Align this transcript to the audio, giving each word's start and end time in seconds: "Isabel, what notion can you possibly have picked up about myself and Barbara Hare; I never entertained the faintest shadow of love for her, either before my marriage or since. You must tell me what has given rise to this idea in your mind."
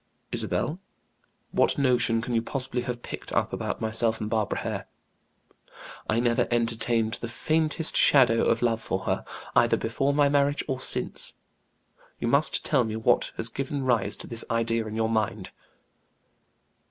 "Isabel, 0.31 0.79
what 1.51 1.77
notion 1.77 2.23
can 2.23 2.33
you 2.33 2.41
possibly 2.41 2.81
have 2.89 3.03
picked 3.03 3.31
up 3.33 3.53
about 3.53 3.81
myself 3.81 4.19
and 4.19 4.31
Barbara 4.31 4.57
Hare; 4.61 4.87
I 6.09 6.19
never 6.19 6.47
entertained 6.49 7.13
the 7.21 7.27
faintest 7.27 7.95
shadow 7.95 8.41
of 8.45 8.63
love 8.63 8.81
for 8.81 9.01
her, 9.01 9.23
either 9.55 9.77
before 9.77 10.11
my 10.11 10.27
marriage 10.27 10.63
or 10.67 10.79
since. 10.79 11.33
You 12.19 12.27
must 12.27 12.65
tell 12.65 12.83
me 12.83 12.95
what 12.95 13.31
has 13.37 13.47
given 13.47 13.83
rise 13.83 14.15
to 14.17 14.25
this 14.25 14.43
idea 14.49 14.87
in 14.87 14.95
your 14.95 15.07
mind." 15.07 15.51